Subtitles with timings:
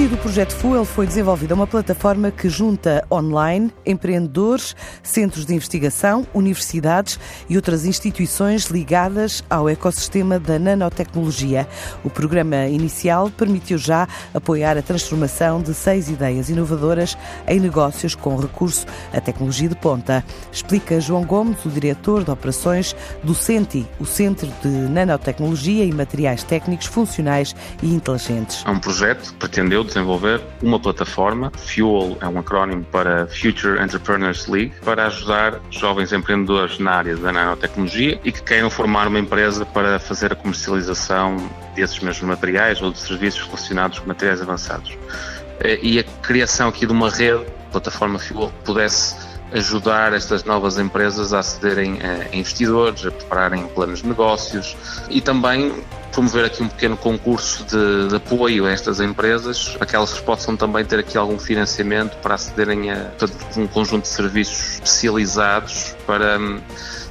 [0.00, 6.26] partir do projeto Fuel foi desenvolvida uma plataforma que junta online empreendedores, centros de investigação,
[6.32, 11.68] universidades e outras instituições ligadas ao ecossistema da nanotecnologia.
[12.02, 18.36] O programa inicial permitiu já apoiar a transformação de seis ideias inovadoras em negócios com
[18.36, 20.24] recurso à tecnologia de ponta.
[20.50, 26.42] Explica João Gomes, o diretor de operações do CENTI, o Centro de Nanotecnologia e Materiais
[26.42, 28.64] Técnicos Funcionais e Inteligentes.
[28.64, 34.46] É um projeto que pretendeu desenvolver uma plataforma, FUEL é um acrónimo para Future Entrepreneurs
[34.46, 39.66] League, para ajudar jovens empreendedores na área da nanotecnologia e que queiram formar uma empresa
[39.66, 41.36] para fazer a comercialização
[41.74, 44.96] desses mesmos materiais ou de serviços relacionados com materiais avançados.
[45.60, 49.14] Eh, e a criação aqui de uma rede, plataforma FUEL, pudesse
[49.52, 54.76] ajudar estas novas empresas a acederem a investidores, a prepararem planos de negócios
[55.08, 55.72] e também
[56.20, 60.84] promover aqui um pequeno concurso de, de, apoio a estas empresas, aquelas que possam também
[60.84, 63.10] ter aqui algum financiamento para acederem a
[63.56, 66.38] um conjunto de serviços especializados para,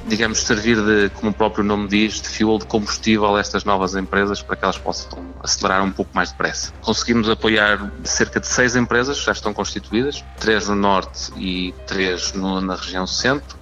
[0.06, 3.96] digamos, servir de, como o próprio nome diz, de fuel de combustível a estas novas
[3.96, 6.72] empresas para que elas possam acelerar um pouco mais depressa.
[6.80, 12.32] Conseguimos apoiar cerca de seis empresas que já estão constituídas, três no norte e três
[12.32, 13.58] no, na região centro.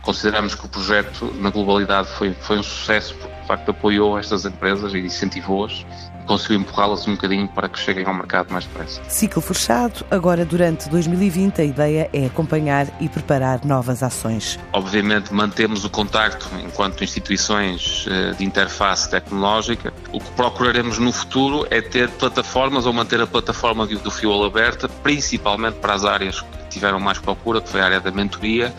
[0.00, 3.16] Consideramos que o projeto, na globalidade, foi, foi um sucesso
[3.52, 5.84] facto apoiou estas empresas e incentivou-as
[6.22, 9.02] e conseguiu empurrá-las um bocadinho para que cheguem ao mercado mais depressa.
[9.08, 14.58] Ciclo fechado, agora durante 2020 a ideia é acompanhar e preparar novas ações.
[14.72, 19.92] Obviamente mantemos o contacto enquanto instituições eh, de interface tecnológica.
[20.12, 24.88] O que procuraremos no futuro é ter plataformas ou manter a plataforma do Fuel aberta,
[24.88, 28.72] principalmente para as áreas que tiveram mais procura, que foi a área da mentoria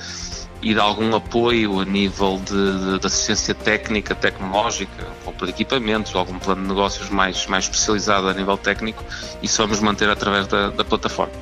[0.64, 6.40] e de algum apoio a nível de, de, assistência técnica, tecnológica, compra de equipamentos, algum
[6.40, 9.04] plano de negócios mais, mais especializado a nível técnico,
[9.42, 11.34] isso vamos manter através da, da plataforma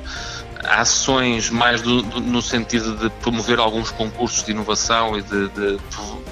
[0.64, 5.78] ações mais do, do, no sentido de promover alguns concursos de inovação e de, de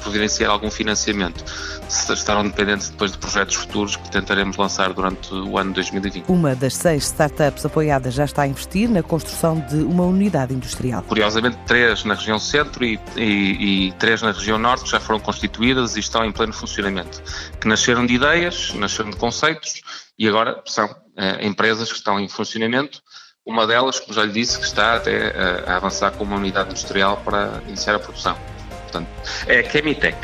[0.00, 1.44] providenciar algum financiamento.
[1.88, 6.25] Estarão dependentes depois de projetos futuros que tentaremos lançar durante o ano 2020.
[6.28, 11.03] Uma das seis startups apoiadas já está a investir na construção de uma unidade industrial.
[11.03, 15.97] Curiosamente, três na região centro e, e, e três na região norte já foram constituídas
[15.97, 17.21] e estão em pleno funcionamento,
[17.60, 19.82] que nasceram de ideias, nasceram de conceitos
[20.19, 23.03] e agora são eh, empresas que estão em funcionamento
[23.50, 25.34] uma delas, como já lhe disse, que está até
[25.66, 28.37] a, a avançar com uma unidade industrial para iniciar a produção.
[28.83, 29.09] Portanto,
[29.47, 30.16] é a Chemitec.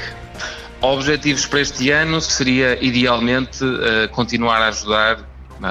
[0.80, 5.24] Objetivos para este ano seria, idealmente, uh, continuar a ajudar uh,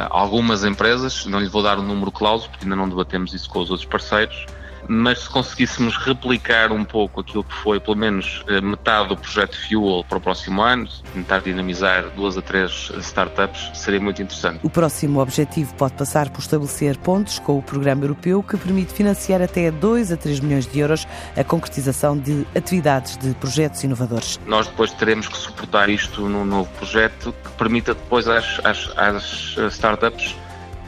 [0.10, 3.50] algumas empresas, não lhe vou dar o um número clauso, porque ainda não debatemos isso
[3.50, 4.46] com os outros parceiros,
[4.88, 9.58] mas se conseguíssemos replicar um pouco aquilo que foi, pelo menos, eh, metade do projeto
[9.68, 14.60] Fuel para o próximo ano, tentar dinamizar duas a três startups, seria muito interessante.
[14.64, 19.42] O próximo objetivo pode passar por estabelecer pontos com o programa europeu que permite financiar
[19.42, 24.40] até 2 a 3 milhões de euros a concretização de atividades de projetos inovadores.
[24.46, 29.74] Nós depois teremos que suportar isto num novo projeto que permita depois às, às, às
[29.74, 30.36] startups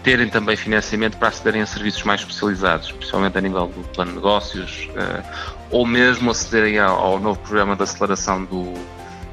[0.04, 4.18] terem também financiamento para acederem a serviços mais especializados, principalmente a nível do plano de
[4.18, 5.24] negócios, uh,
[5.72, 8.74] ou mesmo acederem ao, novo programa de aceleração do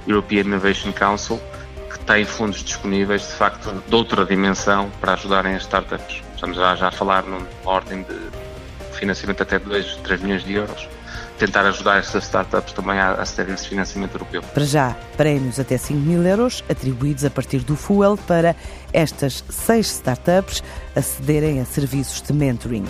[0.07, 1.41] European Innovation Council,
[1.91, 6.23] que tem fundos disponíveis, de facto, de outra dimensão para ajudarem as startups.
[6.35, 10.89] Estamos já, já a falar numa ordem de financiamento até 2, 3 milhões de euros
[11.44, 14.43] tentar ajudar estas startups também a acederem esse financiamento europeu.
[14.43, 18.56] Para já, prémios até 5 mil euros atribuídos a partir do Fuel para
[18.93, 20.62] estas seis startups
[20.97, 22.84] acederem a serviços de mentoring.